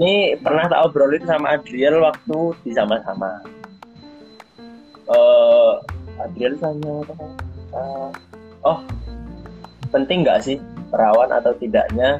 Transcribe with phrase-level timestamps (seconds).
[0.00, 3.44] ini pernah tak obrolin sama Adriel waktu di sama-sama.
[5.12, 5.72] Eh
[6.24, 7.04] Adriel tanya
[7.76, 8.08] uh,
[8.64, 8.80] oh
[9.92, 10.56] penting nggak sih
[10.88, 12.16] perawan atau tidaknya?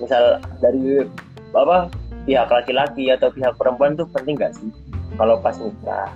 [0.00, 1.04] Misal dari
[1.52, 1.92] apa
[2.24, 4.72] pihak laki-laki atau pihak perempuan tuh penting nggak sih?
[5.20, 6.08] Kalau pas nikah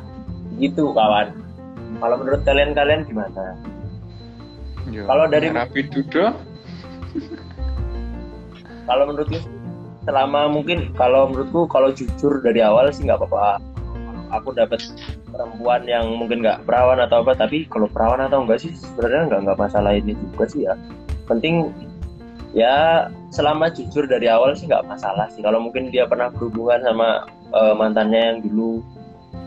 [0.57, 1.37] gitu kawan.
[2.01, 3.61] Kalau menurut kalian kalian gimana?
[4.89, 6.33] Yo, Kalau dari- rapi dudo
[8.89, 9.37] kalau menurutku
[10.09, 13.61] selama mungkin kalau menurutku kalau jujur dari awal sih nggak apa-apa.
[14.41, 14.81] Aku dapat
[15.29, 19.41] perempuan yang mungkin nggak perawan atau apa tapi kalau perawan atau enggak sih sebenarnya nggak
[19.45, 20.73] nggak masalah ini juga sih ya.
[21.29, 21.69] Penting
[22.57, 25.45] ya selama jujur dari awal sih nggak masalah sih.
[25.45, 28.81] Kalau mungkin dia pernah berhubungan sama eh, mantannya yang dulu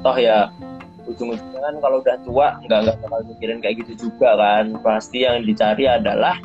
[0.05, 0.53] toh ya
[1.09, 4.77] ujung-ujungnya kan kalau udah tua nggak nggak bakal mikirin kayak gitu juga kan.
[4.85, 6.37] Pasti yang dicari adalah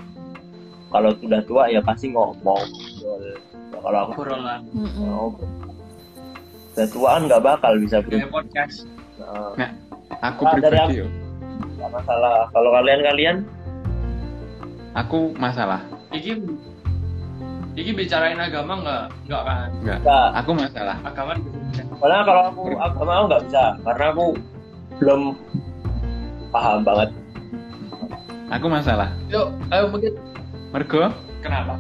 [0.89, 2.65] kalau udah tua ya pasti ngomong
[3.07, 3.39] Ya,
[3.79, 5.07] kalau aku obrolan Mm-mm.
[5.07, 5.31] mau
[6.75, 8.35] udah tua kan nggak bakal bisa kayak berubah.
[8.37, 8.77] podcast.
[9.57, 9.71] Nah,
[10.21, 11.07] aku Ah, dari pribadi yo.
[11.77, 12.37] Nggak masalah.
[12.51, 13.37] Kalau kalian kalian?
[14.97, 15.81] Aku masalah.
[16.11, 16.33] Iki
[17.75, 19.05] iki bicarain agama nggak?
[19.25, 19.69] Nggak kan?
[19.81, 20.29] Enggak nggak.
[20.37, 20.97] Aku masalah.
[21.01, 21.33] Agama
[21.97, 23.65] karena kalau aku agama aku nggak bisa.
[23.81, 24.27] Karena aku
[24.99, 25.21] belum
[26.51, 27.11] paham banget.
[28.53, 29.09] Aku masalah.
[29.31, 30.13] Yuk ayo mungkin.
[30.75, 31.09] Mergo?
[31.41, 31.79] Kenapa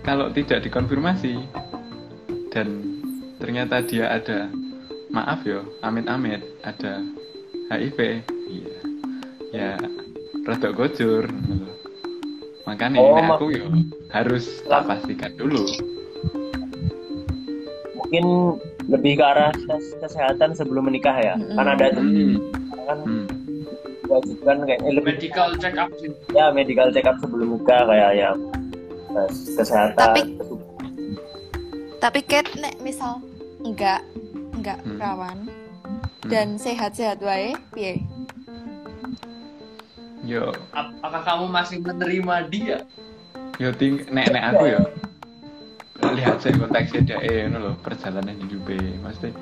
[0.00, 1.44] kalau tidak dikonfirmasi
[2.50, 2.68] dan
[3.40, 4.48] ternyata dia ada
[5.10, 7.04] maaf yo amit-amit ada
[7.70, 8.76] HIV iya.
[9.50, 9.70] Ya
[10.46, 11.26] rada gojur.
[12.66, 13.66] Makanya Oh, ini aku yo
[14.14, 15.66] harus tak pastikan dulu.
[17.98, 18.24] Mungkin
[18.90, 19.54] lebih ke arah
[20.02, 21.34] kesehatan sebelum menikah ya?
[21.38, 21.54] Mm-mm.
[21.54, 22.34] kan ada hmm.
[22.90, 23.26] kan Hmm.
[24.02, 26.10] diwajibkan kayak eh, lebih medical check up sih.
[26.34, 28.30] Ya medical check up sebelum nikah kayak ya
[29.56, 30.36] kesehatan Tapi-
[31.98, 33.20] Tapi Kat nek misal
[33.60, 34.00] enggak
[34.54, 34.96] enggak Hmm.
[34.96, 36.28] perawan Hmm.
[36.28, 38.00] dan sehat-sehat wae piye?
[40.20, 42.78] yo Ap- apakah kamu masih menerima dia
[43.56, 44.82] yo ting nek nek aku yo
[46.12, 49.32] lihat saya konteksnya dia eh ngono lho perjalanan hidupnya maksudnya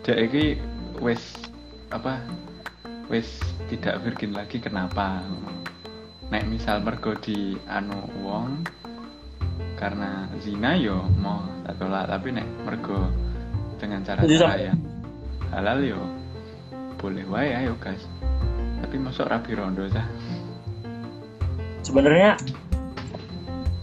[0.00, 0.56] dia iki
[0.98, 1.36] wis
[1.88, 2.16] apa
[3.08, 5.20] wis tidak virgin lagi kenapa
[6.28, 8.64] nek misal mergo di anu wong
[9.82, 12.06] karena zina yo mau tak tolak.
[12.06, 13.10] Tapi nek mergo
[13.82, 14.78] dengan cara cara yang
[15.50, 16.00] halal yo
[17.02, 18.06] boleh wae ayo guys.
[18.78, 20.06] Tapi masuk rapi rondo sah
[21.82, 22.38] sebenarnya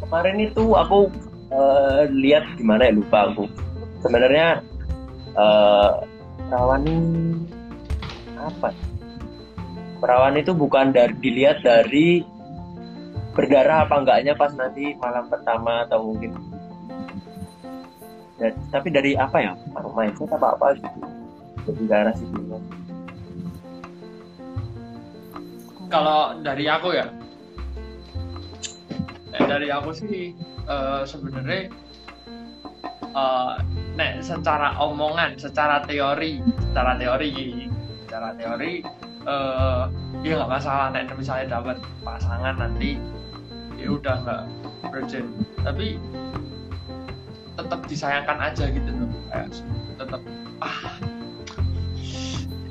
[0.08, 1.12] kemarin itu aku
[1.52, 3.46] eh, lihat gimana ya lupa aku.
[4.00, 4.64] Sebenarnya
[5.36, 5.90] eh,
[6.48, 6.84] perawan
[8.40, 8.70] apa?
[10.00, 12.24] Perawan itu bukan dari dilihat dari
[13.40, 16.36] berdarah apa enggaknya pas nanti malam pertama atau mungkin.
[18.36, 19.56] Dan- tapi dari apa ya?
[19.80, 21.00] Anu, mindset apa apa gitu.
[21.72, 22.40] Lebih ke arah situ.
[25.88, 27.08] Kalau dari aku ya?
[29.32, 30.36] Eh, dari aku sih
[30.68, 31.72] eh, sebenarnya
[33.16, 33.54] eh,
[33.96, 37.32] nek secara omongan secara teori secara teori
[38.04, 38.74] secara teori
[39.28, 39.84] eh
[40.24, 42.96] ya nggak masalah nek misalnya dapat pasangan nanti
[43.80, 44.44] ya udah nggak
[44.92, 45.26] virgin
[45.64, 45.96] tapi
[47.60, 49.12] tetap disayangkan aja gitu loh.
[49.28, 49.48] Kayak
[50.00, 50.22] tetap
[50.64, 50.96] ah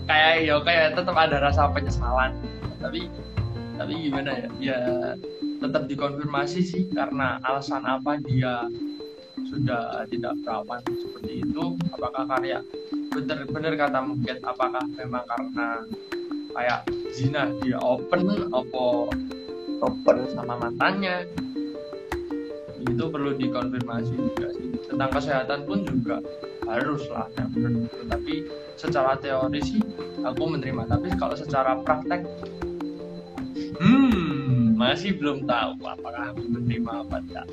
[0.08, 2.32] kayak ya kayak tetap ada rasa penyesalan.
[2.80, 3.12] Tapi
[3.76, 4.48] tapi gimana ya?
[4.58, 4.80] Ya
[5.60, 8.64] tetap dikonfirmasi sih karena alasan apa dia
[9.52, 11.76] sudah tidak perawan seperti itu.
[11.92, 12.64] Apakah karya
[13.12, 15.68] bener-bener kata mungkin apakah memang karena
[16.54, 16.80] kayak
[17.12, 19.10] zina dia open apa
[19.82, 20.16] open.
[20.34, 21.26] sama mantannya
[22.78, 24.68] itu perlu dikonfirmasi juga sih.
[24.88, 26.22] Tentang kesehatan pun juga
[26.68, 27.44] harus lah ya,
[28.12, 28.44] tapi
[28.76, 29.80] secara teori sih
[30.22, 30.86] aku menerima.
[30.86, 32.22] Tapi kalau secara praktek
[33.78, 37.46] hmm masih belum tahu apakah aku menerima apa tidak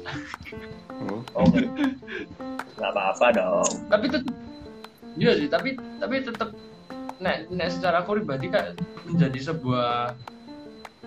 [1.34, 1.50] oh.
[2.78, 3.72] Nggak apa-apa dong.
[3.90, 4.34] Tapi tetap
[5.18, 6.54] iya sih tapi tapi tetap
[7.18, 8.76] nek nek secara aku pribadi kan
[9.08, 10.14] menjadi sebuah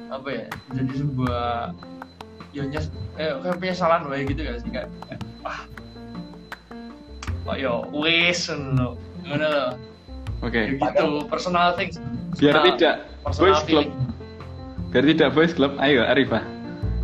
[0.09, 1.49] apa ya menjadi sebuah
[2.51, 4.89] ya nyes, eh, kayak penyesalan wae gitu gak sih kayak
[5.41, 5.61] wah
[7.45, 9.71] kok yo wis ngono ngono loh
[10.41, 11.97] oke Ya gitu personal things
[12.37, 13.93] biar Personal- tidak personal boys club feeling.
[14.89, 16.45] biar tidak boys club ayo Arifah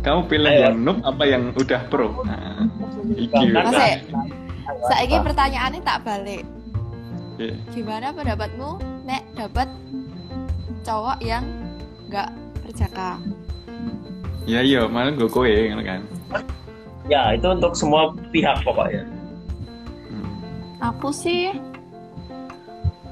[0.01, 0.61] kamu pilih Ayo.
[0.69, 2.61] yang noob apa yang udah pro nah,
[3.09, 3.53] iki
[4.85, 5.25] Saiki apa?
[5.29, 6.45] pertanyaannya tak balik.
[7.37, 7.53] Iya.
[7.69, 8.69] Gimana pendapatmu
[9.05, 9.69] nek dapat
[10.81, 11.41] cowok yang
[12.05, 12.29] enggak
[12.75, 13.23] berjaka?
[14.45, 16.03] ya iya malah gue kowe ngono kan
[17.07, 19.07] ya itu untuk semua pihak pokoknya
[20.05, 20.37] Hmm.
[20.93, 21.49] Aku sih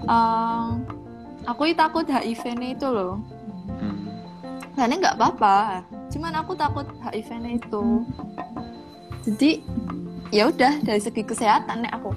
[0.06, 0.65] em,
[1.50, 3.18] aku itu takut HIV-nya itu loh.
[3.81, 4.13] Hmm.
[4.77, 5.81] Nah, ini nggak apa-apa.
[6.13, 8.06] Cuman aku takut HIV-nya itu.
[9.25, 9.65] Jadi
[10.30, 12.13] ya udah dari segi kesehatan nih aku.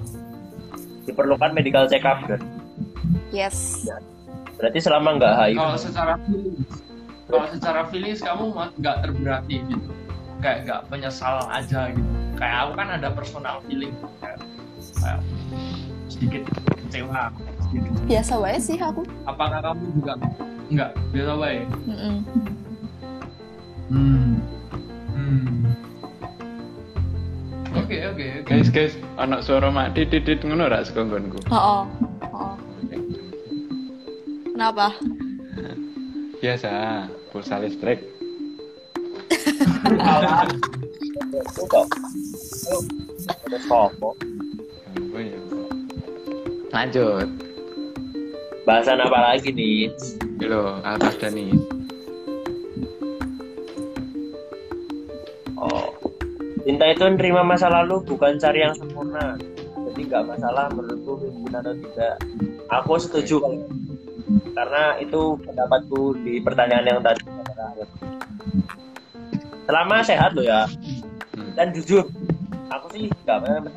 [1.09, 2.39] Diperlukan medical check up kan.
[3.33, 3.89] Yes.
[4.61, 5.57] Berarti selama nggak HIV.
[5.57, 6.86] kalau secara feelings
[7.27, 9.91] kalau secara feelings kamu nggak terberati gitu
[10.39, 14.39] kayak nggak menyesal aja gitu kayak aku kan ada personal feeling kayak,
[14.95, 15.19] kayak
[16.07, 16.43] sedikit
[16.77, 19.03] kecewa sedikit Biasa wae sih aku.
[19.25, 20.13] apakah kamu juga
[20.67, 22.15] nggak biasa baik Mm-mm.
[23.87, 24.31] hmm
[25.11, 25.55] hmm
[27.73, 31.39] oke oke oke Guys, guys, anak suara mak titit ngono ra saka nggonku.
[31.49, 31.83] Oh,
[32.31, 32.55] oh.
[34.47, 34.95] Kenapa?
[36.37, 37.97] Biasa, pulsa listrik.
[45.17, 45.39] Iya.
[46.69, 47.27] Lanjut.
[48.69, 49.89] Bahasan apa lagi nih?
[50.45, 51.57] Halo, atas Dani.
[55.57, 55.89] Oh.
[56.61, 59.41] Cinta itu nerima masa lalu bukan cari yang sempurna.
[59.89, 62.21] Jadi nggak masalah menurutku mungkin atau tidak.
[62.69, 63.41] Aku setuju
[64.55, 67.23] karena itu pendapatku di pertanyaan yang tadi.
[69.67, 70.63] Selama sehat lo ya
[71.37, 71.53] Hmm.
[71.53, 72.09] dan jujur,
[72.73, 73.69] aku sih nggak apa-apa.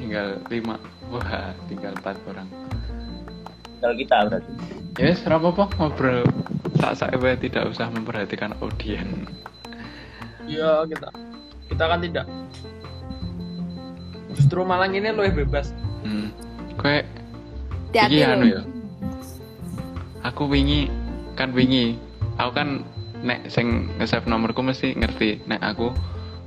[0.00, 0.80] Tinggal lima.
[1.12, 2.48] Wah, tinggal empat orang.
[3.84, 4.52] Kalau kita berarti.
[4.96, 6.24] Ya, yes, apa ngobrol
[6.80, 9.28] tak saya tidak usah memperhatikan audien.
[10.50, 11.08] iya kita
[11.70, 12.26] kita kan tidak
[14.34, 15.70] justru Malang ini lebih bebas
[16.02, 16.28] Hmm.
[16.76, 17.02] Kue
[17.92, 18.62] iki anu ya.
[20.22, 20.86] Aku wingi
[21.34, 21.98] kan wingi.
[22.38, 22.82] Aku kan
[23.22, 25.94] nek sing nge-save nomorku mesti ngerti nek aku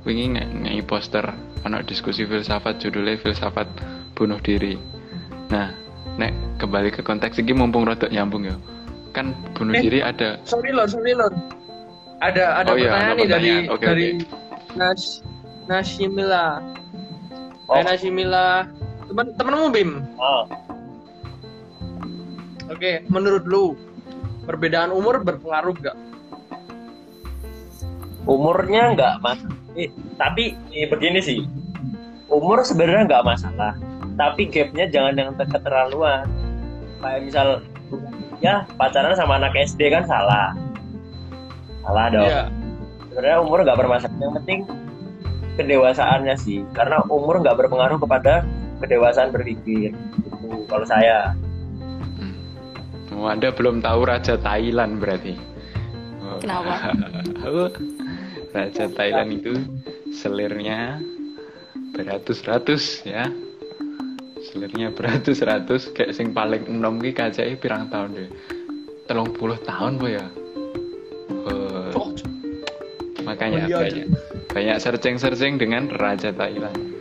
[0.04, 1.24] wingi nge ngei poster
[1.64, 3.66] ana diskusi filsafat judulnya filsafat
[4.12, 4.76] bunuh diri.
[5.48, 5.72] Nah,
[6.16, 8.56] nek kembali ke konteks iki mumpung rodok nyambung ya.
[9.16, 9.82] Kan bunuh Eh.
[9.82, 11.32] diri ada sorry lor sorry lor
[12.20, 13.72] ada ada Oh iya, pertanyaan ada nih dari pertanyaan.
[13.72, 14.26] Oke, dari oke.
[14.76, 15.02] Nas
[15.66, 16.44] Nasimila
[17.66, 17.74] Oh.
[17.74, 18.62] Hai Nasimila
[19.06, 19.90] teman temanmu Bim?
[20.18, 20.44] Oh,
[22.70, 23.64] oke menurut lu
[24.46, 25.96] perbedaan umur berpengaruh gak
[28.26, 29.38] umurnya nggak mas
[29.78, 31.44] eh, tapi eh, begini sih.
[32.26, 33.72] Umur sebenarnya nggak masalah.
[34.16, 36.26] Tapi gapnya jangan yang ter- keterlaluan.
[36.98, 37.48] Kayak misal
[38.42, 40.56] ya pacaran sama anak SD kan salah.
[41.86, 42.26] Salah dong.
[42.26, 42.42] Iya.
[43.12, 44.16] Sebenarnya umur nggak bermasalah.
[44.18, 44.58] Yang penting
[45.60, 46.66] kedewasaannya sih.
[46.74, 48.42] Karena umur nggak berpengaruh kepada
[48.80, 51.32] kedewasaan berpikir itu kalau saya
[53.16, 55.40] Oh, Anda belum tahu Raja Thailand berarti.
[56.20, 56.36] Oh.
[56.36, 56.92] Kenapa?
[58.56, 59.56] Raja Thailand itu
[60.12, 61.00] selirnya
[61.96, 63.24] beratus-ratus ya.
[64.52, 68.28] Selirnya beratus-ratus kayak sing paling enom ki kacake pirang tahun deh.
[69.08, 70.26] Telung puluh tahun po ya.
[71.48, 72.20] Oh, Cok,
[73.24, 74.06] makanya Oh, iya, banyak,
[74.52, 76.95] banyak searching-searching dengan Raja Thailand.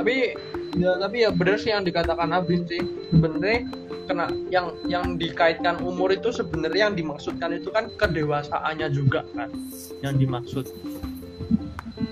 [0.00, 0.32] Tapi
[0.80, 2.80] ya tapi ya bener sih yang dikatakan Abin sih.
[3.12, 3.68] Sebenarnya
[4.08, 9.52] kena yang yang dikaitkan umur itu sebenarnya yang dimaksudkan itu kan kedewasaannya juga kan
[10.00, 10.64] yang dimaksud.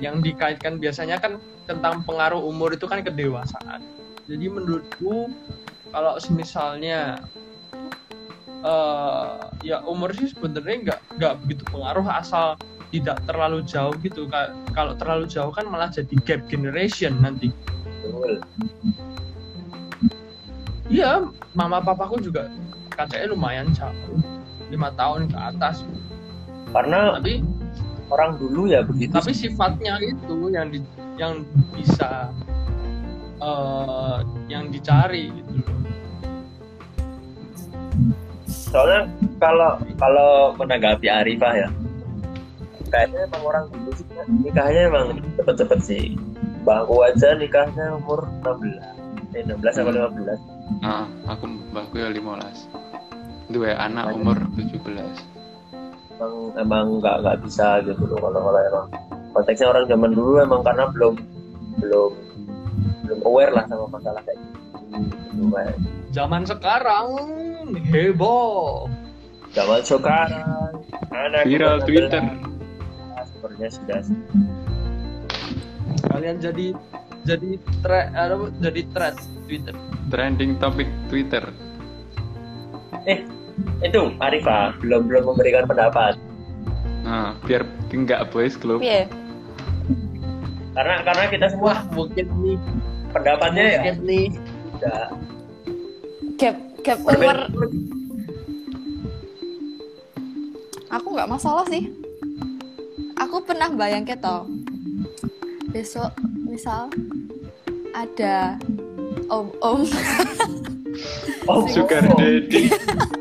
[0.04, 3.80] Yang dikaitkan biasanya kan tentang pengaruh umur itu kan kedewasaan.
[4.28, 5.32] Jadi menurutku
[5.88, 7.24] kalau misalnya
[8.60, 9.32] eh
[9.64, 12.52] ya umur sih sebenarnya nggak nggak begitu pengaruh asal
[12.92, 14.28] tidak terlalu jauh gitu.
[14.28, 17.48] Ka- kalau terlalu jauh kan malah jadi gap generation nanti
[18.08, 18.32] Betul.
[20.88, 22.48] Iya, mama papaku juga
[22.96, 24.16] kacanya lumayan jauh,
[24.72, 25.84] lima tahun ke atas.
[26.68, 27.40] karena Tapi
[28.08, 30.80] orang dulu ya begitu tapi sifatnya itu yang di,
[31.20, 31.44] yang
[31.76, 32.32] bisa
[33.40, 34.16] eh,
[34.48, 35.76] yang dicari gitu loh.
[38.48, 39.08] soalnya
[39.40, 41.68] kalau kalau menanggapi Arifah ya
[42.88, 44.04] kayaknya emang orang dulu sih
[44.44, 46.04] nikahnya emang cepet-cepet sih
[46.62, 52.68] bangku aja nikahnya umur 16 eh 16 sampai 15 Nah, aku mbahku ya 15.
[53.48, 55.00] Dua anak umur 17.
[56.18, 58.86] emang emang nggak nggak bisa gitu loh kalau kalau emang.
[59.32, 61.14] Konteksnya orang zaman dulu emang karena belum
[61.78, 62.10] belum
[63.02, 64.58] belum aware lah sama masalah kayak gitu.
[65.32, 65.76] Gitu, kayak
[66.10, 67.06] Zaman sekarang
[67.88, 68.88] heboh.
[69.48, 72.20] zaman sekarang anak Viral Twitter.
[73.24, 74.00] sepertinya sudah
[76.18, 76.66] Kalian jadi
[77.22, 79.14] jadi tre, apa, jadi thread
[79.46, 79.75] Twitter.
[80.10, 81.46] Trending topik Twitter.
[83.06, 83.22] eh
[83.87, 86.18] itu Arifah belum belum memberikan pendapat
[87.06, 87.62] Nah, biar
[87.94, 88.82] enggak boys club.
[88.82, 89.06] Piye?
[90.78, 92.58] karena karena kita semua Wah, mungkin nih,
[93.10, 94.26] pendapatnya ya mungkin nih.
[94.78, 95.06] udah
[96.38, 96.56] gap
[96.87, 97.38] gap umur
[100.87, 101.90] aku nggak masalah sih
[103.18, 104.46] aku pernah bayang toh
[105.68, 106.12] besok
[106.48, 106.88] misal
[107.92, 108.56] ada
[109.28, 109.84] om om.
[111.48, 112.72] Oh Sugar Daddy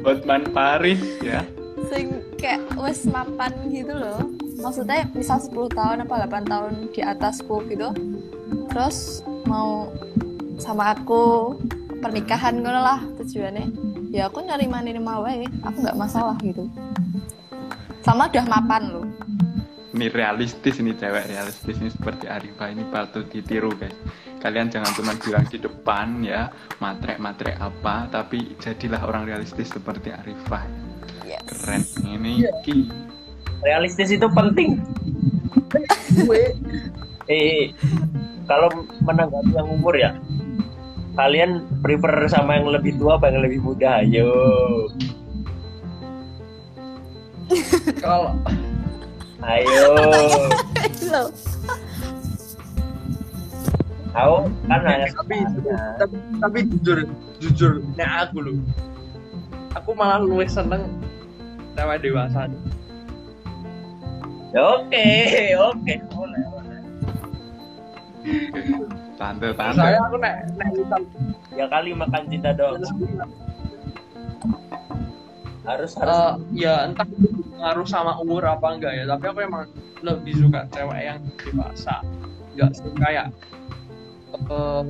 [0.03, 1.43] Hotman Paris ya.
[1.87, 4.19] Sing kayak wes mapan gitu loh.
[4.57, 7.93] Maksudnya misal 10 tahun apa 8 tahun di atasku gitu.
[8.73, 9.91] Terus mau
[10.57, 11.55] sama aku
[12.01, 13.69] pernikahan ngono lah tujuannya.
[14.11, 16.67] Ya aku nyari nerima wae aku nggak masalah gitu.
[18.03, 18.86] Sama udah mapan
[19.97, 23.97] ini realistis ini cewek realistis ini seperti Arifah ini patut ditiru guys.
[24.37, 30.63] Kalian jangan cuma bilang di depan ya matre-matre apa tapi jadilah orang realistis seperti Arifah
[31.25, 31.41] yes.
[31.49, 32.93] keren ini Ki.
[33.65, 34.77] realistis itu penting.
[36.13, 36.53] Gue
[37.25, 37.73] eh
[38.45, 38.69] kalau
[39.01, 40.13] menanggapi yang umur ya
[41.17, 44.05] kalian prefer sama yang lebih tua apa yang lebih muda?
[44.05, 44.29] Ayo.
[48.03, 48.37] Kalau
[49.47, 49.87] ayo.
[54.17, 55.35] Aku kan hanya tapi
[55.97, 56.97] tapi tapi jujur
[57.39, 57.71] jujur.
[57.95, 58.57] Nek aku loh
[59.77, 60.89] aku malah luwih seneng
[61.77, 62.49] cewek dewasa.
[64.55, 65.07] Ya, oke
[65.59, 65.93] oke.
[66.11, 66.79] Boleh boleh.
[69.17, 70.69] tante tante saya aku nek nek
[71.55, 72.83] ya kali makan cinta dong
[75.67, 76.15] harus harus.
[76.15, 77.05] Eh, ya entah
[77.59, 79.03] ngaruh sama umur apa enggak ya.
[79.05, 79.67] Tapi aku emang
[80.01, 81.99] lebih suka cewek yang dewasa.
[82.55, 83.27] Nggak suka kayak
[84.33, 84.89] em,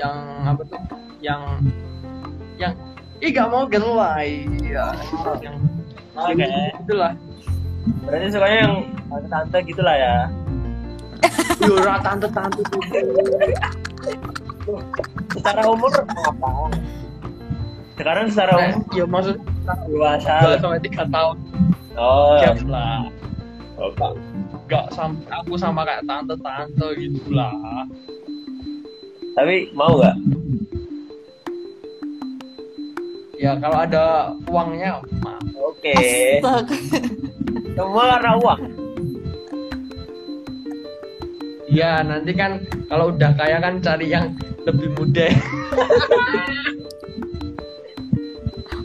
[0.00, 0.16] yang
[0.48, 0.80] apa tuh?
[1.20, 1.42] Yang
[2.58, 2.74] yang
[3.18, 4.94] ih gak mau gelai ya
[5.42, 5.58] yang
[6.14, 6.46] oke
[6.86, 7.12] itulah
[8.06, 8.74] berarti sukanya yang
[9.26, 10.14] tante gitulah ya?
[11.58, 12.62] Yura tante tante
[15.34, 16.48] secara umur apa
[17.98, 19.36] sekarang secara Nah, umur ya maksud
[19.90, 21.36] dewasa dua sampai tiga tahun.
[21.98, 23.10] Oh gap lah.
[23.78, 24.06] Oke
[24.68, 27.48] gak sampai aku sama kayak tante tante gitu lah
[29.38, 30.16] tapi mau nggak?
[33.38, 35.94] Ya kalau ada uangnya mah oke.
[36.42, 36.74] Astaga.
[37.78, 38.60] semua karena uang.
[41.70, 44.34] Ya nanti kan kalau udah kaya kan cari yang
[44.66, 45.30] lebih muda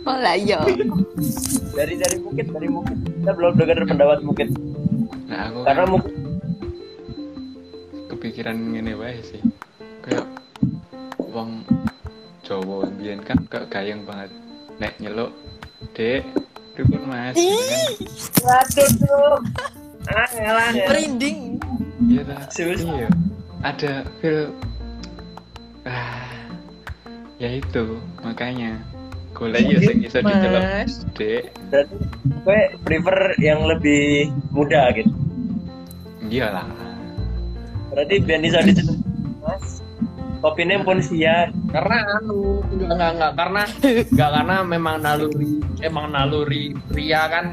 [0.09, 0.59] oh lah iya.
[1.73, 2.97] Dari dari bukit dari bukit.
[2.99, 4.49] Kita belum dengar pendapat bukit.
[5.31, 6.13] Nah aku karena kan mungkin
[8.11, 9.41] kepikiran ngene wae sih.
[10.03, 10.27] Kayak
[11.19, 11.63] wong
[12.43, 14.29] Jawa mbiyen kan kayak gayeng banget.
[14.77, 15.31] Nek nyeluk
[15.95, 16.27] dek
[16.75, 17.35] ribut mas.
[17.39, 17.91] Gitu kan.
[18.43, 19.35] Waduh tuh.
[20.11, 21.57] Ah ngalah ya merinding.
[22.03, 22.35] Iya ta?
[22.51, 22.83] Serius?
[22.83, 23.07] iya.
[23.63, 24.51] Ada feel
[25.87, 26.27] ah
[27.39, 28.79] ya itu makanya
[29.33, 30.93] golek ya sing iso diceluk mas.
[31.17, 31.95] Dek berarti
[32.29, 35.11] gue prefer yang lebih muda gitu.
[36.29, 36.69] Iyalah.
[37.91, 38.97] Berarti biar bisa dicelup
[39.41, 39.81] mas.
[40.43, 43.31] Kopinya pun sia karena anu enggak enggak enggak.
[43.35, 43.61] Karena
[44.11, 47.45] enggak karena memang naluri emang naluri pria kan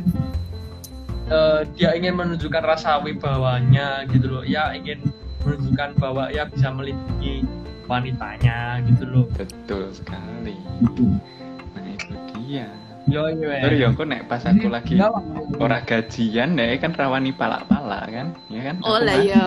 [1.31, 4.45] eh, dia ingin menunjukkan rasa wibawanya gitu loh.
[4.45, 5.07] Ya ingin
[5.47, 7.47] menunjukkan bahwa ya bisa melindungi
[7.87, 9.27] wanitanya gitu loh.
[9.35, 10.55] Betul sekali
[12.37, 12.66] dia
[13.09, 15.23] yo yo Terus ya aku nek pas aku lagi Enggak lah.
[15.59, 18.26] ora gajian nek kan rawani palak-palak kan?
[18.47, 18.76] Ya kan?
[18.83, 19.45] Oh lah kan- iya.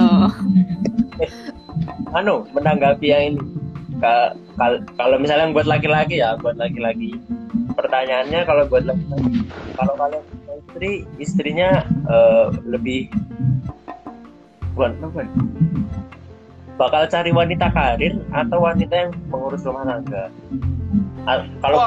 [2.11, 3.41] Anu menanggapi yang ini.
[4.01, 7.15] Ka- kal- kalau misalnya buat laki-laki ya buat laki-laki.
[7.71, 10.23] Pertanyaannya kalau buat laki-laki kalau kalian
[10.59, 11.69] istri istrinya
[12.05, 13.07] eh, lebih
[14.73, 15.27] bukan bukan
[16.73, 20.25] bakal cari wanita karir atau wanita yang mengurus rumah tangga
[21.63, 21.79] kalau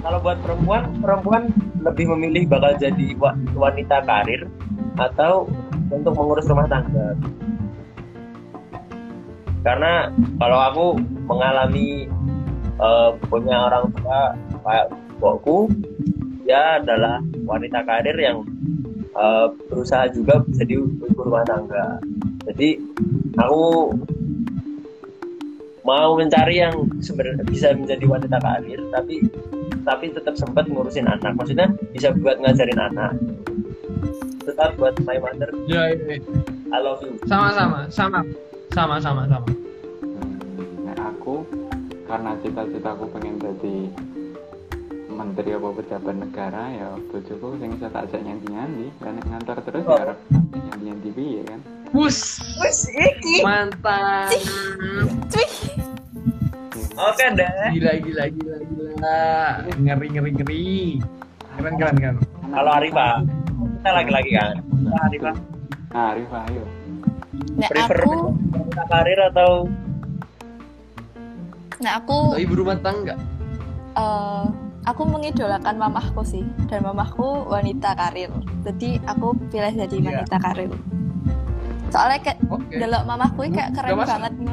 [0.00, 1.42] kalau buat perempuan perempuan
[1.84, 4.48] lebih memilih bakal jadi wa- wanita karir
[4.96, 5.44] atau
[5.92, 7.12] untuk mengurus rumah tangga?
[9.60, 10.08] Karena
[10.40, 10.86] kalau aku
[11.28, 12.08] mengalami
[12.80, 14.32] eh, punya orang tua
[14.64, 14.86] kayak
[15.18, 15.68] bokku
[16.48, 18.40] dia adalah wanita karir yang
[19.12, 22.00] eh, berusaha juga jadi ibu rumah tangga.
[22.48, 22.80] Jadi
[23.36, 23.92] aku
[25.88, 29.24] mau mencari yang sebenarnya bisa menjadi wanita karir tapi
[29.88, 31.32] tapi tetap sempat ngurusin anak.
[31.32, 33.16] Maksudnya bisa buat ngajarin anak
[34.44, 35.48] tetap buat my mother.
[35.64, 36.20] Ya ini
[36.68, 37.16] I love you.
[37.24, 38.20] Sama sama sama.
[38.72, 39.48] Sama sama sama.
[40.84, 41.44] Nah, aku
[42.04, 43.76] karena cita-citaku pengen jadi
[45.08, 48.88] menteri apa pejabat negara ya bojoku sing iso tak ajak nyanyi-nyanyi.
[49.00, 53.40] Dan nek ngantor terus ya harus nyanyi-nyanyi piye kan Bus, Wes iki.
[53.40, 54.28] mantap.
[55.28, 55.46] Cuy,
[56.98, 57.48] Oke deh.
[57.72, 59.22] Gila, gila, gila, gila.
[59.72, 60.66] Ngeri, ngeri, ngeri.
[61.54, 62.16] Keren, keren, keren.
[62.48, 63.22] Kalau Arifah,
[63.78, 64.54] kita lagi-lagi kan.
[64.58, 65.36] Kita Arifah
[65.88, 66.64] Nah, Arif ayo.
[67.54, 68.14] nek prefer aku,
[68.52, 69.50] wanita karir atau
[71.78, 73.14] nek aku, Oh, ibu rumah tangga.
[73.94, 74.44] eh,
[74.84, 78.30] aku mengidolakan mamahku sih, dan mamahku wanita karir.
[78.62, 80.06] Jadi aku pilih jadi Iya.
[80.12, 80.70] wanita karir.
[81.88, 82.76] Soalnya kayak Oke.
[82.76, 84.52] delok mamahku ini kayak keren Gak banget gitu.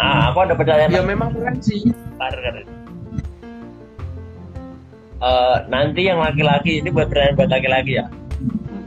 [0.00, 1.92] Ah, aku ada pertanyaan Ya memang keren sih.
[5.20, 8.08] Eh, nanti yang laki-laki ini buat pertanyaan buat laki-laki ya.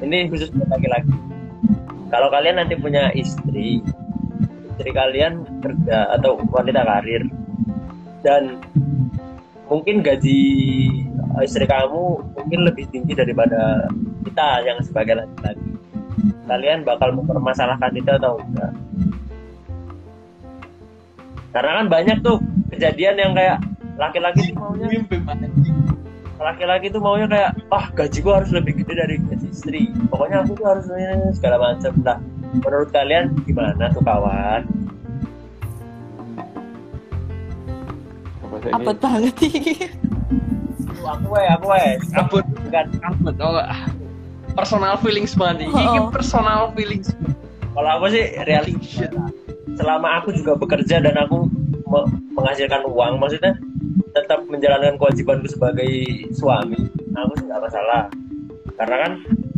[0.01, 1.13] Ini khusus buat laki-laki.
[2.09, 3.81] Kalau kalian nanti punya istri,
[4.73, 7.25] istri kalian kerja atau wanita karir
[8.25, 8.57] dan
[9.69, 10.41] mungkin gaji
[11.41, 13.85] istri kamu mungkin lebih tinggi daripada
[14.25, 15.82] kita yang sebagai laki-laki.
[16.45, 18.71] Kalian bakal mempermasalahkan itu atau enggak?
[21.53, 22.41] Karena kan banyak tuh
[22.73, 23.61] kejadian yang kayak
[23.97, 24.87] laki-laki tuh maunya
[26.41, 30.57] laki-laki tuh maunya kayak ah gaji gua harus lebih gede dari gaji istri pokoknya aku
[30.57, 32.17] tuh harus ini segala macam lah
[32.57, 34.65] menurut kalian gimana tuh kawan
[38.63, 39.75] Abot banget ini.
[41.03, 41.83] aku we aku we
[42.15, 43.35] Abot, kan abot.
[43.43, 43.59] Oh.
[44.53, 45.67] Personal feelings banget.
[45.67, 46.09] Ini Oh.
[46.09, 47.09] personal feelings.
[47.73, 49.09] kalau aku sih realistis
[49.73, 51.49] selama aku juga bekerja dan aku
[51.89, 52.05] me-
[52.37, 53.57] menghasilkan uang maksudnya
[54.13, 55.89] tetap menjalankan kewajibanku sebagai
[56.37, 56.77] suami
[57.17, 58.13] aku sih nggak masalah
[58.77, 59.11] karena kan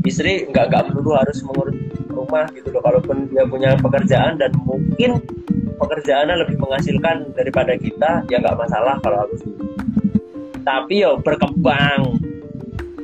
[0.08, 1.76] istri nggak nggak melulu harus mengurus
[2.08, 5.20] rumah gitu loh kalaupun dia punya pekerjaan dan mungkin
[5.76, 9.52] pekerjaannya lebih menghasilkan daripada kita ya nggak masalah kalau aku sih
[10.64, 12.16] tapi yo berkembang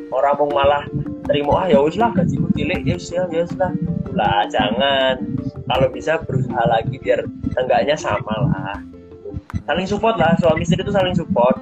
[0.08, 0.88] orang mau malah
[1.28, 3.72] terima ah ya wis lah gajiku cilik ya wis ya ya wis lah
[4.12, 5.16] lah jangan
[5.70, 7.24] kalau bisa berusaha lagi biar
[7.56, 8.76] enggaknya sama lah
[9.70, 11.56] saling support lah suami istri itu saling support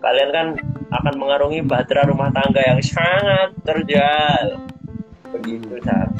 [0.00, 0.46] kalian kan
[0.90, 4.58] akan mengarungi bahtera rumah tangga yang sangat terjal
[5.30, 6.10] begitu Sar.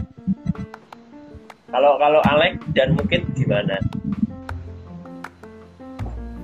[1.74, 3.76] kalau kalau Alex dan mungkin gimana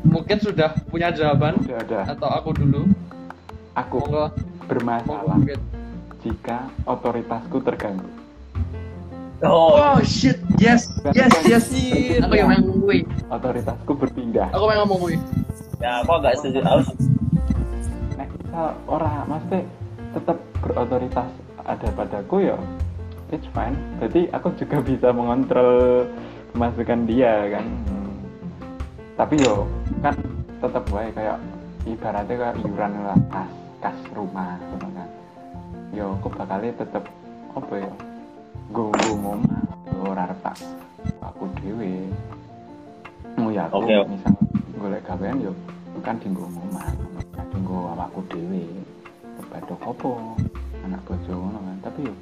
[0.06, 2.00] Mungkin sudah punya jawaban Udah ada.
[2.14, 2.86] atau aku dulu?
[3.74, 4.30] Aku Monggo,
[4.70, 5.34] bermasalah monggo.
[5.34, 5.58] mungkin.
[6.26, 8.10] Jika otoritasku terganggu.
[9.46, 11.64] oh Oh shit, yes, yes, yes.
[12.18, 12.98] Aku yang ngomong gue.
[13.30, 14.50] Otoritasku berpindah.
[14.50, 15.16] Aku yang ngomong gue.
[15.76, 16.88] ya aku agak setuju aku
[18.16, 19.60] Nek misal ora mesti
[20.16, 21.28] tetap berotoritas
[21.68, 22.56] ada padaku ya
[23.28, 26.08] it's fine jadi aku juga bisa mengontrol
[26.56, 28.16] pemasukan dia kan Hmm.
[29.20, 29.68] tapi yo
[30.00, 30.16] kan
[30.64, 31.36] tetap baik kayak
[31.84, 33.50] ibaratnya kayak iuran lah kas
[33.84, 35.08] kas rumah gitu kan
[35.96, 37.08] yo aku bakalnya tetap
[37.56, 37.92] apa ya
[38.68, 39.40] gue ngomong
[40.04, 40.60] ora retak.
[41.24, 42.12] Aku dewe
[43.40, 44.12] mau ya aku oke.
[44.12, 44.36] misal
[44.76, 45.52] golek gawean yo
[46.04, 46.84] kan dinggo ngomong
[47.48, 48.68] dinggo awakku dhewe.
[49.48, 50.36] Badok opo?
[50.84, 51.76] Anak bojo ngono kan.
[51.88, 52.14] Tapi yo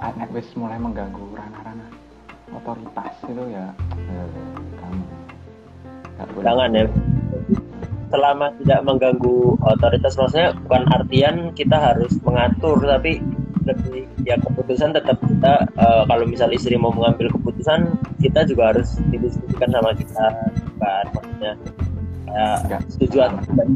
[0.00, 1.92] ah, nek wis mulai mengganggu ranah-ranah
[2.56, 3.68] otoritas itu ya
[4.00, 4.28] eh,
[4.80, 5.04] kamu.
[6.40, 7.09] Jangan ya
[8.10, 13.22] selama tidak mengganggu otoritas maksudnya bukan artian kita harus mengatur tapi
[13.68, 17.86] lebih ya keputusan tetap kita eh, kalau misal istri mau mengambil keputusan
[18.18, 20.24] kita juga harus didiskusikan sama kita
[20.80, 21.04] kan?
[21.14, 21.52] Maksudnya
[22.30, 22.82] kayak Nggak.
[22.94, 23.66] setuju atau tidak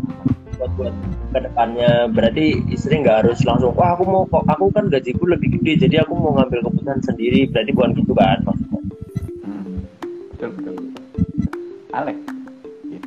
[0.54, 0.94] buat buat
[1.34, 5.58] ke depannya berarti istri nggak harus langsung wah aku mau kok aku kan gajiku lebih
[5.58, 7.46] gede jadi aku mau ngambil keputusan sendiri.
[7.50, 8.80] Berarti bukan gitu kan maksudnya?
[9.42, 9.78] Hmm,
[10.34, 10.74] betul betul.
[11.94, 12.33] Alek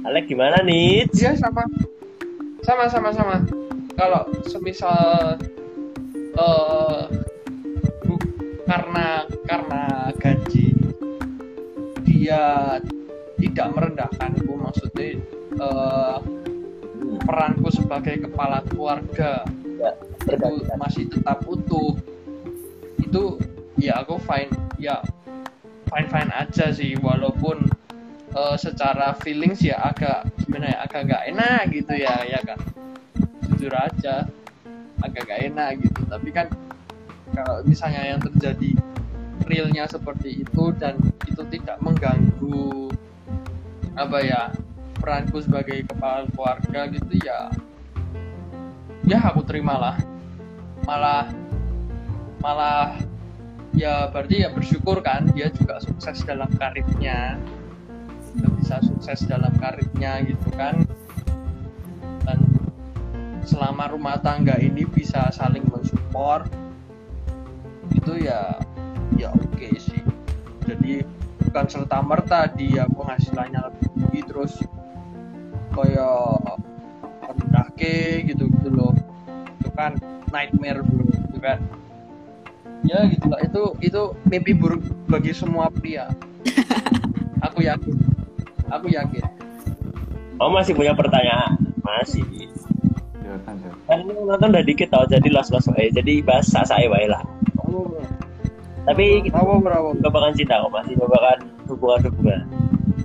[0.07, 1.67] Alek gimana nih Iya sama,
[2.63, 3.35] sama sama sama.
[3.99, 5.35] Kalau semisal
[6.37, 7.01] eh
[8.07, 8.29] bu-
[8.63, 9.83] karena karena
[10.15, 10.71] gaji
[12.07, 12.77] dia
[13.35, 15.19] tidak merendahkanku, maksudnya
[15.59, 16.17] eh,
[17.27, 19.43] peranku sebagai kepala keluarga
[19.77, 19.93] Ya,
[20.25, 21.93] itu masih tetap utuh.
[22.97, 23.37] Itu
[23.77, 24.49] ya aku fine
[24.81, 24.97] ya
[25.93, 27.61] fine fine aja sih walaupun
[28.35, 32.59] eh, secara feelings ya agak gimana ya agak gak enak gitu ya ya kan?
[33.47, 34.27] Jujur aja
[35.03, 36.01] agak gak enak gitu.
[36.07, 36.47] Tapi kan
[37.35, 38.71] kalau misalnya yang terjadi
[39.47, 42.91] realnya seperti itu dan itu tidak mengganggu
[43.97, 44.41] apa ya
[44.99, 47.51] peranku sebagai kepala keluarga gitu ya
[49.07, 49.97] ya aku terimalah.
[50.83, 51.31] Malah
[52.39, 52.95] malah
[53.77, 57.37] ya berarti ya bersyukur kan dia juga sukses dalam karirnya
[58.37, 60.85] Dia bisa sukses dalam karirnya gitu kan.
[62.23, 62.39] Dan
[63.43, 66.45] selama rumah tangga ini bisa saling mensupport
[67.95, 68.55] itu ya
[69.17, 70.01] ya oke sih.
[70.67, 71.03] Jadi
[71.47, 74.53] bukan serta merta dia penghasilannya lebih tinggi terus
[75.71, 76.43] kayak
[77.23, 78.93] rendah ke gitu gitu loh.
[79.59, 79.95] Itu kan
[80.31, 81.59] nightmare bro itu kan.
[82.85, 86.11] Ya gitu lah itu itu mimpi buruk bagi semua pria.
[87.47, 88.16] Aku yakin
[88.71, 89.23] aku yakin
[90.37, 91.57] Oh masih punya pertanyaan?
[91.81, 92.21] Masih.
[93.25, 93.35] Ya
[93.89, 95.89] kan ini nonton udah dikit tau, jadi los-los wae.
[95.89, 97.25] Jadi bahas saya wae lah.
[98.85, 99.41] Tapi kita
[99.99, 102.45] babakan cinta kok, masih babakan hubungan-hubungan.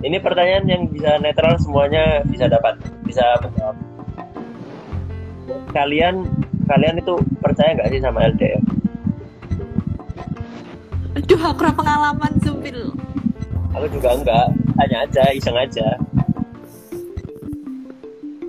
[0.05, 3.75] Ini pertanyaan yang bisa netral semuanya bisa dapat, bisa menjawab.
[5.73, 6.29] Kalian
[6.69, 8.63] kalian itu percaya nggak sih sama LDR?
[11.17, 12.93] Aduh, aku pengalaman sumpil.
[13.73, 15.87] Aku juga enggak, tanya aja, iseng aja.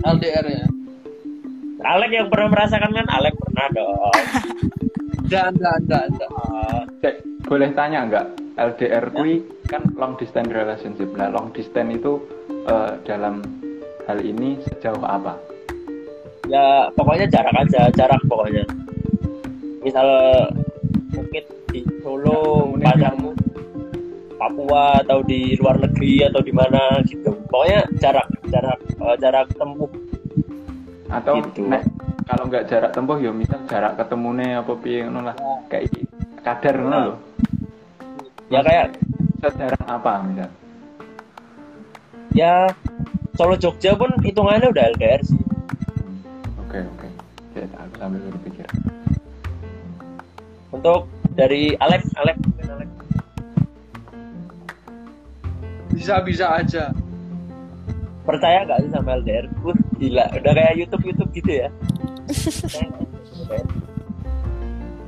[0.05, 0.65] LDR ya
[1.85, 4.13] Alek yang pernah merasakan kan Alek pernah dong.
[5.25, 8.25] enggak enggak enggak enggak Ah, Cek, boleh tanya nggak?
[8.55, 11.09] LDR kui kan long distance relationship.
[11.13, 12.21] Nah, long distance itu
[12.65, 13.41] eh, dalam
[14.05, 15.35] hal ini sejauh apa?
[16.45, 18.61] ya pokoknya jarak aja, jarak pokoknya.
[19.81, 20.05] Misal
[21.09, 23.33] mungkin di Solo, Ya, pacarmu
[24.35, 27.31] Papua atau di luar negeri atau di mana gitu.
[27.47, 29.89] Pokoknya jarak, jarak, eh, jarak tempuh.
[31.07, 31.63] Atau Gitu.
[31.65, 31.85] nek
[32.25, 35.35] kalau nggak jarak tempuh ya misal jarak ketemune apa piye ngono lah.
[35.69, 36.01] Kayak iki,
[36.41, 37.13] kadar ngono lho.
[38.49, 38.85] Ya kayak
[39.41, 40.49] Sejarah apa misal?
[42.33, 42.67] ya
[43.35, 45.39] Solo Jogja pun hitungannya udah LDR sih.
[46.59, 47.07] Oke oke.
[47.51, 48.67] Cek, aku sambil berpikir.
[50.71, 52.87] Untuk dari Alek, Alek, mungkin
[55.95, 56.03] Alek.
[56.03, 56.83] bisa bisa aja
[58.25, 59.45] percaya nggak sih sama LDR?
[59.61, 61.69] Wah, gila, udah kayak YouTube YouTube gitu ya.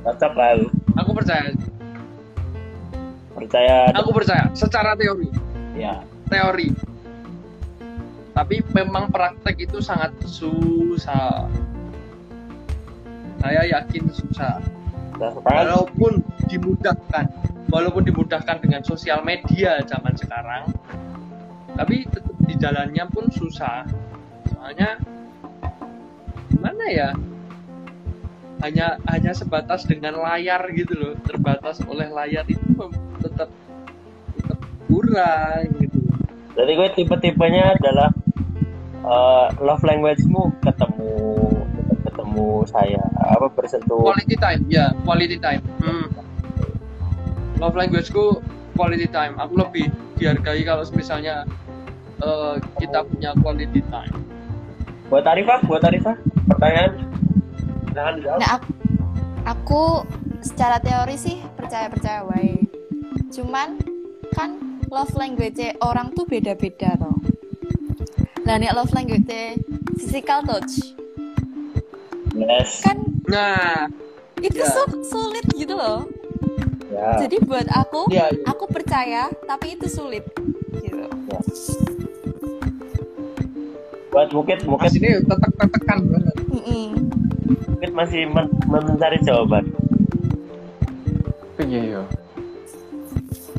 [0.06, 0.70] Cocok lah lu.
[0.96, 1.52] aku percaya
[3.34, 5.28] Percaya aku percaya secara teori
[5.78, 6.02] ya.
[6.26, 6.74] teori
[8.34, 11.46] tapi memang praktek itu sangat susah
[13.42, 14.62] saya yakin susah
[15.18, 17.26] Nah, walaupun dimudahkan
[17.68, 20.72] walaupun dimudahkan dengan sosial media zaman sekarang
[21.78, 23.86] tapi tetap di jalannya pun susah.
[24.50, 24.98] Soalnya
[26.50, 27.10] gimana ya?
[28.58, 31.14] Hanya hanya sebatas dengan layar gitu loh.
[31.22, 32.66] Terbatas oleh layar itu
[33.22, 33.46] tetap
[34.34, 34.58] tetap
[34.90, 35.98] kurang gitu.
[36.58, 38.10] Jadi gue tipe-tipenya adalah
[39.06, 41.14] eh, love language-mu ketemu
[42.10, 44.02] ketemu saya apa bersentuh.
[44.02, 45.62] Quality time ya quality time.
[45.78, 45.97] Hmm.
[47.58, 48.38] Love language ku
[48.74, 51.42] quality time aku lebih dihargai kalau misalnya
[52.18, 54.14] eh, kita punya quality time
[55.08, 56.14] buat Arifah buat Arifah
[56.46, 56.92] pertanyaan
[57.92, 58.68] jangan dijawab Nah, aku,
[59.44, 59.82] aku
[60.38, 62.62] secara teori sih percaya-percaya wae.
[63.32, 63.80] Cuman
[64.30, 64.54] kan
[64.86, 67.16] love language orang tuh beda-beda toh.
[68.44, 69.26] Nah, nek love language
[69.98, 70.94] physical touch
[72.38, 73.88] yes kan nah
[74.38, 74.70] itu Ya.
[74.70, 76.06] su- sulit gitu loh.
[76.98, 80.26] Ya Jadi buat aku, ya aku percaya tapi itu sulit
[80.82, 81.06] gitu.
[84.10, 86.86] buat mungkin mungkin ini tetek-tetekan banget Mm-mm.
[87.70, 89.70] mungkin masih men- mencari jawaban
[91.58, 92.02] Piye yo?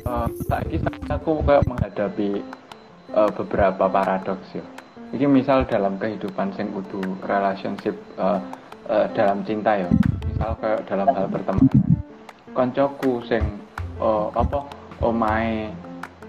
[0.07, 0.79] Eh, saiki
[1.11, 2.39] aku kayak menghadapi
[3.11, 4.63] eh, beberapa paradoks yo.
[5.11, 8.39] Iki misal dalam kehidupan sing kudu relationship eh,
[8.87, 9.91] eh, dalam cinta yo.
[10.31, 11.98] Misal kayak dalam hal pertemanan.
[12.53, 13.43] Koncoku sing
[14.01, 14.65] eh, apa
[14.99, 15.71] omae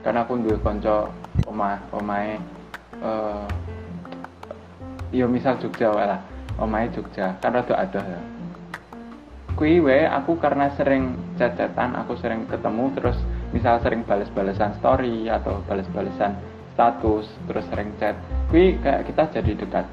[0.00, 1.10] karena aku duwe kanca
[1.44, 2.40] omah omae
[3.00, 3.44] eh
[5.10, 6.20] yo misal Jogja wae lah.
[6.60, 7.34] Omahe Jogja.
[7.42, 8.22] Kan rada adoh ya.
[9.58, 13.18] Kui we aku karena sering cecetan aku sering ketemu terus
[13.50, 16.38] misal sering bales-balesan story atau bales-balesan
[16.72, 18.16] status terus sering chat.
[18.48, 19.86] Kui kayak kita jadi dekat.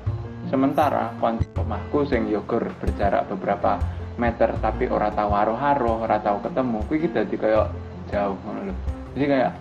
[0.48, 3.76] Sementara omahku sing yogur berjarak beberapa
[4.18, 7.68] meter tapi ora tahu haro-haro ora tahu ketemu kui kita jadi kayak
[8.10, 8.76] jauh ngono lho.
[9.14, 9.52] jadi kayak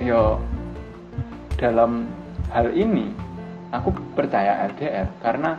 [0.00, 0.20] yo
[1.56, 2.08] dalam
[2.52, 3.12] hal ini
[3.72, 5.56] aku percaya LDR karena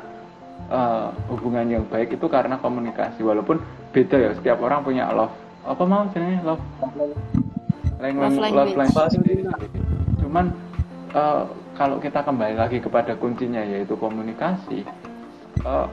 [0.69, 3.57] eh, hubungan yang baik itu karena komunikasi walaupun
[3.91, 5.33] beda ya setiap orang punya love
[5.65, 6.63] apa mau jenenge love
[8.01, 9.13] language Love language.
[9.13, 9.41] sendiri.
[10.21, 10.53] cuman
[11.13, 14.85] eh, kalau kita kembali lagi kepada kuncinya yaitu komunikasi
[15.65, 15.87] eh,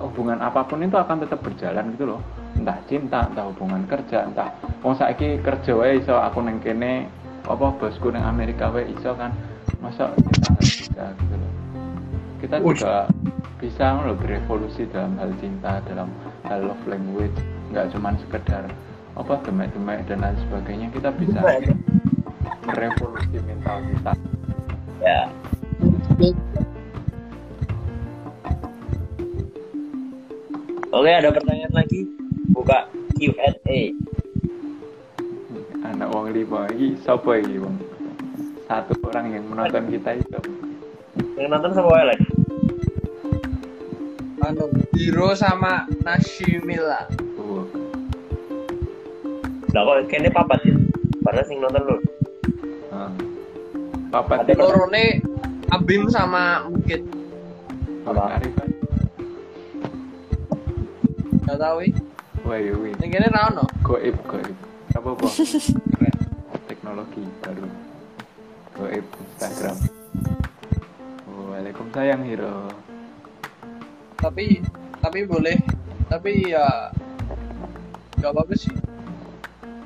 [0.00, 2.20] hubungan apa pun itu akan tetap berjalan gitu loh.
[2.56, 7.06] Entah cinta entah hubungan kerja entah mau saiki kerja wae iso aku neng kene
[7.44, 9.30] apa bosku neng Amerika wae iso kan.
[9.84, 11.52] Masa kita nggak bisa gitu loh.
[12.40, 12.94] Kita juga
[13.60, 16.08] bisa loh berevolusi dalam hal cinta dalam
[16.48, 17.36] hal love language
[17.70, 18.64] nggak cuman sekedar
[19.14, 20.88] apa demek-demek dan lain sebagainya.
[20.90, 21.40] Kita bisa
[22.64, 24.12] merevolusi mental kita.
[25.00, 25.28] Ya
[30.90, 32.06] oke ada pertanyaan lagi?
[32.50, 33.94] Buka Q&A
[35.86, 37.76] anak wong lima ini siapa ini wong?
[38.70, 40.38] Satu orang yang menonton kita itu.
[41.34, 42.26] Yang nonton sama wae lagi
[44.50, 44.66] anu
[44.98, 47.06] Hiro sama Nashimila.
[47.38, 47.62] Oh,
[49.70, 50.74] lah kok kayaknya papat ya?
[51.22, 51.96] Padahal sing nonton lu
[52.90, 53.10] ah.
[54.10, 55.22] papat Ada- lorone
[55.70, 57.06] Abim sama Mukit.
[58.02, 58.42] Apa?
[58.42, 58.69] Arifan
[61.50, 61.90] gak tau wih
[62.46, 63.66] wah iya wih yang kene ra ono.
[63.82, 64.54] Goib goib.
[64.94, 65.26] Apa apa?
[65.98, 66.16] Keren.
[66.70, 67.66] Teknologi baru.
[68.78, 69.76] Goib Instagram.
[71.26, 72.70] Oh, Waalaikumsalam Hiro.
[74.22, 74.62] Tapi
[75.02, 75.58] tapi boleh.
[76.06, 76.94] Tapi ya
[78.22, 78.74] gak apa-apa sih.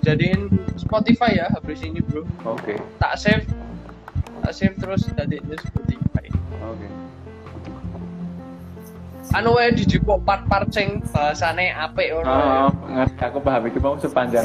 [0.05, 2.29] Jadiin Spotify ya habis ini bro.
[2.45, 2.77] Oke.
[3.01, 3.49] Tak save.
[4.45, 6.29] Tak save terus jadiin Spotify.
[6.61, 7.04] Oke
[9.33, 14.45] anu wae dijupuk part-part sing bahasane apik oh, ora ngerti aku paham itu mau sepanjang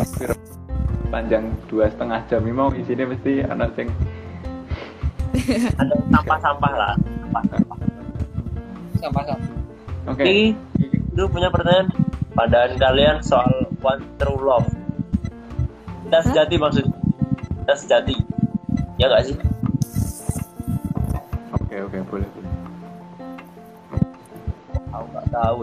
[1.11, 3.87] panjang dua setengah jam ini mau isinya mesti anak sing
[5.81, 6.93] ada sampah-sampah lah
[7.27, 7.77] sampah-sampah
[9.03, 9.45] sama-sama
[10.07, 11.91] oke Oke, itu punya pertanyaan
[12.33, 14.67] pandangan kalian soal one true love.
[16.07, 16.95] Kita sejati maksudnya.
[17.61, 18.15] Kita sejati.
[18.97, 19.37] Ya nggak sih?
[21.69, 22.38] oke oke boleh boleh
[25.29, 25.61] Aku nggak tahu.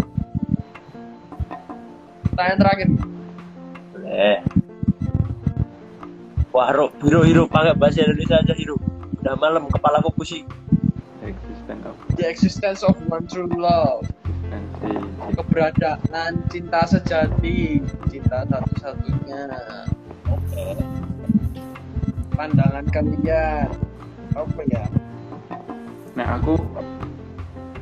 [2.31, 2.89] pertanyaan terakhir
[3.91, 4.39] Boleh.
[6.55, 8.79] Wah, Ro, Hiro, Hiro, pakai bahasa Indonesia aja, Hiro.
[9.21, 10.47] Udah malam, kepalaku pusing.
[11.27, 14.07] existence of the existence of one true love
[15.35, 19.51] keberadaan cinta sejati cinta satu-satunya
[20.31, 20.79] Oke.
[22.39, 23.67] pandangan kalian
[24.39, 24.87] apa ya
[26.15, 26.55] Nah aku,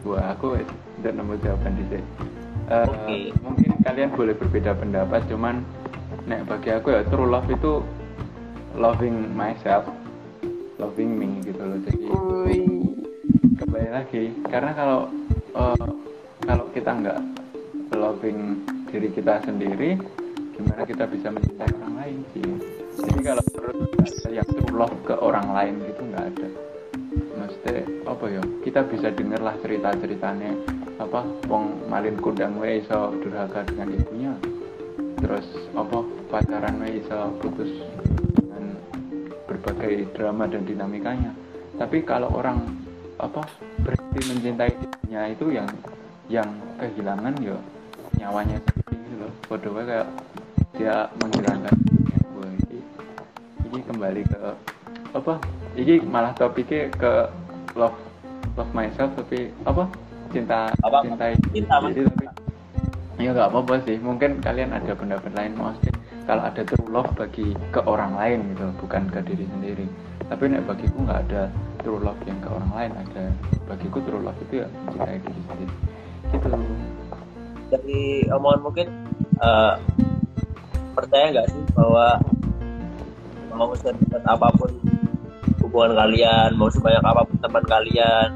[0.00, 0.64] gua aku
[1.04, 2.06] udah nemu jawaban di sini.
[2.72, 3.18] Eh, Oke.
[3.44, 5.60] Mungkin kalian boleh berbeda pendapat, cuman
[6.24, 7.84] nek bagi aku ya true love itu
[8.72, 9.84] loving myself,
[10.80, 11.76] loving me gitu loh.
[11.84, 12.08] Jadi
[13.60, 15.12] kembali lagi, karena kalau
[15.52, 15.88] eh,
[16.48, 17.20] kalau kita nggak
[17.92, 20.00] loving diri kita sendiri,
[20.56, 22.48] gimana kita bisa mencintai orang lain sih?
[22.96, 23.44] Jadi kalau
[24.08, 26.48] saya yang true love ke orang lain gitu nggak ada
[27.44, 30.52] maksudnya apa ya kita bisa denger lah cerita ceritanya
[30.98, 34.32] apa wong malin kundang wae iso durhaka dengan ibunya.
[35.18, 35.98] Terus apa
[36.30, 37.70] pacaran wae iso putus
[38.38, 38.78] dengan
[39.50, 41.32] berbagai drama dan dinamikanya.
[41.74, 42.62] Tapi kalau orang
[43.18, 43.42] apa
[43.82, 45.68] berhenti mencintai dirinya itu yang
[46.30, 47.56] yang kehilangan ya
[48.22, 49.32] nyawanya sendiri gitu loh.
[49.50, 50.06] Bodoh kayak
[50.74, 51.74] dia menghilangkan
[52.42, 52.78] ini,
[53.70, 54.40] ini kembali ke
[55.14, 55.38] apa
[55.78, 57.30] ini malah topiknya ke
[57.78, 57.94] love
[58.58, 59.86] love myself tapi apa
[60.34, 60.98] cinta Apa?
[61.06, 62.26] cintai Cinta, diri tapi
[63.22, 63.96] ya nggak apa-apa sih.
[64.02, 65.94] Mungkin kalian ada pendapat lain maksudnya
[66.26, 69.86] kalau ada true love bagi ke orang lain gitu bukan ke diri sendiri.
[70.26, 71.42] Tapi nek bagiku nggak ada
[71.84, 73.24] true love yang ke orang lain ada
[73.70, 75.74] bagiku true love itu ya mencintai diri sendiri.
[76.32, 76.48] Gitu.
[77.70, 78.86] Dari omongan mungkin,
[79.38, 79.74] eh,
[80.96, 82.18] percaya nggak sih bahwa
[83.54, 84.70] mau sedekat apa pun
[85.62, 88.30] hubungan kalian, mau sebanyak apa pun teman kalian,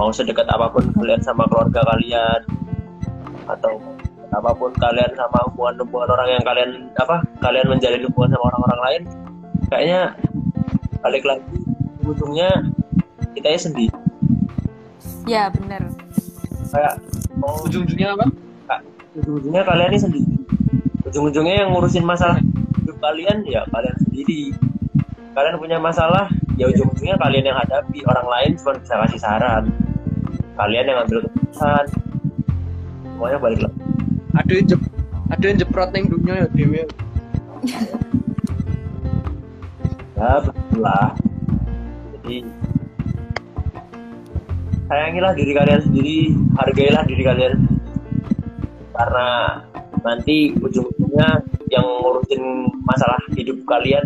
[0.00, 2.40] mau sedekat apa pun kalian sama keluarga kalian,
[3.44, 3.76] atau
[4.32, 9.02] apa pun kalian sama hubungan-hubungan orang yang kalian apa kalian menjalin hubungan sama orang-orang lain,
[9.68, 10.00] kayaknya
[11.04, 11.44] balik lagi
[12.00, 12.48] ujungnya
[13.36, 13.92] kita ya sendiri.
[15.28, 15.84] Ya bener.
[16.72, 16.96] kayak
[17.36, 18.26] mau ujung-ujungnya apa?
[19.20, 20.32] Ujung-ujungnya kalian ini sendiri.
[21.04, 22.40] Ujung-ujungnya yang ngurusin masalah
[22.80, 24.56] hidup kalian ya kalian sendiri.
[25.36, 28.00] Kalian punya masalah ya ujung-ujungnya kalian yang hadapi.
[28.08, 29.89] Orang lain cuma bisa kasih saran
[30.60, 31.84] kalian yang ambil keputusan.
[33.08, 33.80] Semuanya balik lagi.
[34.36, 34.80] Ada yang jep
[35.30, 36.82] ada yang jeprot neng dunia ya dewe
[40.18, 41.14] ya betul lah
[42.18, 42.36] jadi
[44.90, 46.18] sayangilah diri kalian sendiri
[46.58, 47.78] hargailah diri kalian sendiri.
[48.90, 49.28] karena
[50.02, 52.42] nanti ujung-ujungnya yang ngurusin
[52.82, 54.02] masalah hidup kalian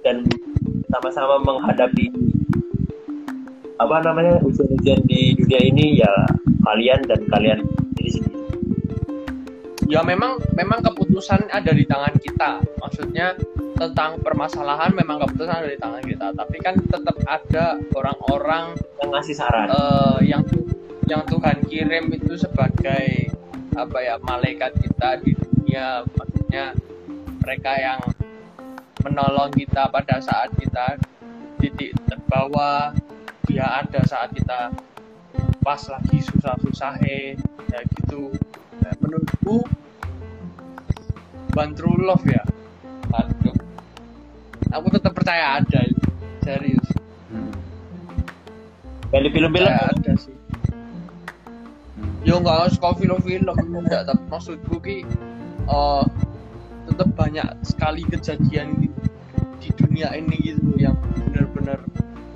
[0.00, 0.24] dan
[0.88, 2.08] sama-sama menghadapi
[3.74, 6.12] apa namanya ujian-ujian di dunia ini ya
[6.62, 7.58] kalian dan kalian
[7.98, 8.34] diri sendiri
[9.90, 12.58] ya memang memang keputusan ada di tangan kita.
[12.80, 13.36] Maksudnya
[13.76, 16.26] tentang permasalahan memang keputusan ada di tangan kita.
[16.32, 19.68] Tapi kan tetap ada orang-orang yang ngasih saran.
[19.70, 20.42] eh, yang
[21.04, 23.28] yang Tuhan kirim itu sebagai
[23.76, 26.02] apa ya malaikat kita di dunia.
[26.16, 26.70] Maksudnya maksudnya
[27.42, 28.00] mereka yang
[29.02, 30.96] menolong kita pada saat kita
[31.58, 32.94] titik terbawah
[33.48, 34.72] dia ada saat kita
[35.64, 38.30] pas lagi susah-susah ya gitu.
[38.84, 39.64] Nah, menurutku
[41.54, 42.42] true love ya.
[43.14, 43.56] Aduh.
[44.74, 45.80] Aku tetap percaya ada
[46.42, 46.86] serius.
[47.30, 47.54] Hmm.
[49.14, 50.34] Di film-film ada sih.
[51.96, 52.26] Hmm.
[52.26, 53.54] ya nggak harus kau film-film.
[53.54, 55.06] Enggak tapi maksudku ki
[55.64, 56.04] eh
[56.84, 58.88] tetap banyak sekali kejadian di,
[59.62, 61.80] di dunia ini gitu yang benar-benar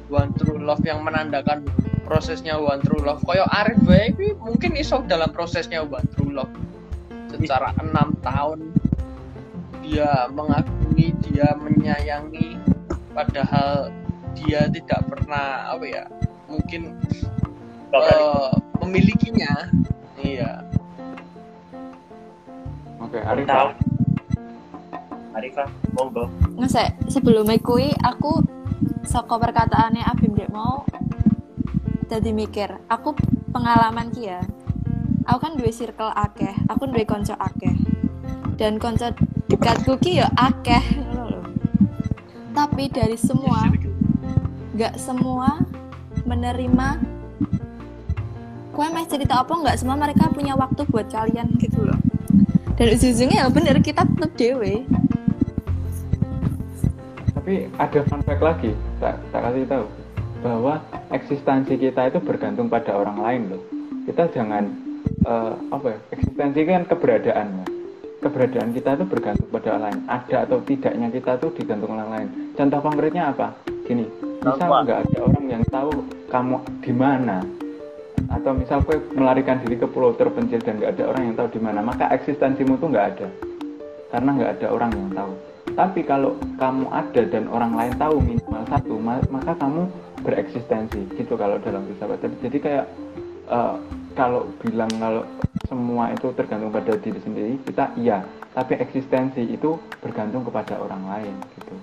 [0.08, 1.64] one true love yang menandakan
[2.08, 6.50] prosesnya one true love koyo Arif wae ki mungkin iso dalam prosesnya one true love
[7.28, 8.72] secara enam tahun
[9.84, 12.56] dia mengagumi dia menyayangi
[13.12, 13.92] padahal
[14.36, 16.04] dia tidak pernah apa ya
[16.48, 16.96] mungkin
[17.88, 18.52] Nggak eh,
[18.84, 19.52] memilikinya
[20.20, 20.60] iya
[22.98, 23.72] Oke, Tahu.
[23.72, 23.76] Arif.
[25.32, 26.28] Arifah, monggo.
[26.58, 28.42] ngesek sebelumnya kui aku
[29.04, 30.82] saka perkataannya Abim dek mau
[32.08, 33.12] jadi mikir aku
[33.52, 34.40] pengalaman ki ya.
[35.28, 37.76] Aku kan dua circle akeh aku dua konco akeh.
[38.56, 39.12] Dan konco
[39.52, 40.82] dekatku ki ya akeh.
[42.56, 43.68] Tapi dari semua
[44.78, 45.62] nggak semua
[46.22, 47.18] menerima
[48.78, 51.98] kue meh cerita apa nggak semua mereka punya waktu buat kalian gitu loh
[52.78, 54.86] dan ujung-ujungnya ya bener kita tetap dewe
[57.48, 59.84] Tapi ada fun fact lagi, tak, tak kasih tahu
[60.44, 63.62] bahwa eksistensi kita itu bergantung pada orang lain loh.
[64.04, 64.68] Kita jangan
[65.24, 65.98] eh, apa ya?
[66.12, 67.64] Eksistensi kan keberadaan ya.
[68.20, 70.00] Keberadaan kita itu bergantung pada orang lain.
[70.12, 72.28] Ada atau tidaknya kita tuh digantung orang lain.
[72.52, 73.56] Contoh konkretnya apa?
[73.88, 74.04] Gini,
[74.44, 77.40] misal nggak ada orang yang tahu kamu di mana,
[78.28, 81.60] atau misal kue melarikan diri ke pulau terpencil dan nggak ada orang yang tahu di
[81.64, 83.28] mana, maka eksistensimu tuh nggak ada
[84.12, 85.32] karena nggak ada orang yang tahu.
[85.78, 89.86] Tapi kalau kamu ada dan orang lain tahu minimal satu, ma- maka kamu
[90.26, 92.18] bereksistensi gitu kalau dalam filsafat.
[92.18, 92.84] Jadi- Jadi kayak
[93.46, 93.74] eh,
[94.18, 95.22] kalau bilang kalau
[95.70, 98.26] semua itu tergantung pada diri sendiri, kita iya.
[98.50, 101.74] Tapi eksistensi itu bergantung kepada orang lain gitu.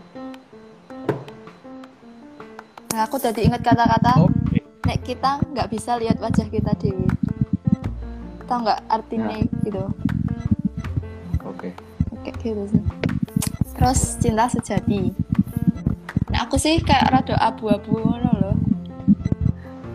[2.92, 7.08] Nah, aku tadi ingat kata-kata oke nek kita nggak bisa lihat wajah kita dewi.
[8.44, 9.84] Tahu nggak artinya gitu?
[11.48, 11.72] Oke.
[12.12, 12.85] Oke gitu sih.
[13.76, 15.12] Terus cinta sejati.
[16.32, 18.58] Nah aku sih kayak rada abu-abu ngono loh.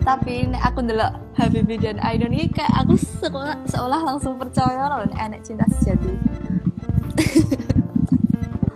[0.01, 5.05] Tapi nek aku ndelok Habibie dan Ainun ini kayak aku seolah, seolah langsung percaya loh
[5.05, 6.13] nek enek cinta sejati.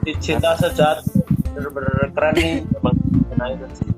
[0.06, 2.96] Di cinta sejati bener-bener keren nih emang
[3.74, 3.89] sih.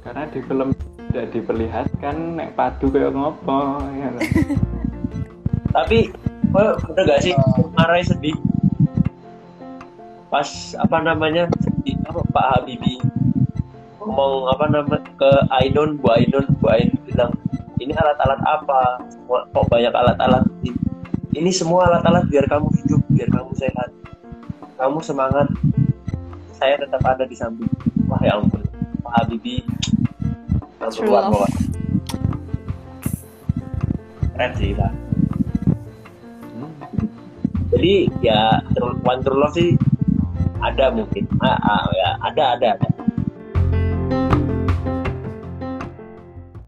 [0.00, 0.68] Karena di film
[1.10, 4.08] tidak diperlihatkan nek padu kayak ngopo ya.
[4.10, 4.22] kan?
[5.76, 6.10] Tapi
[6.50, 7.34] kok bener gak sih
[7.76, 8.36] marah sedih
[10.36, 11.48] pas apa namanya
[12.04, 13.00] apa Pak Habibie.
[14.04, 17.32] Ngomong apa nama ke Ainun Bu Ainun Bu Ainun bilang
[17.80, 19.00] ini alat-alat apa?
[19.08, 20.44] Semua- kok banyak alat-alat?
[20.60, 20.76] Ini
[21.40, 23.88] ini semua alat-alat biar kamu hidup biar kamu sehat.
[24.76, 25.48] Kamu semangat.
[26.52, 27.72] Saya tetap ada di samping.
[28.04, 28.60] Wah ya ampun.
[29.00, 29.64] Pak Habibie
[30.76, 31.48] langsung keluar bawa
[34.36, 34.92] keren sih lah
[36.52, 36.70] Hmm.
[37.72, 38.60] jadi ya
[39.00, 39.80] one true love sih
[40.72, 41.24] ada mungkin.
[41.40, 42.10] Ah, ah, ya.
[42.26, 43.05] Ada ada ada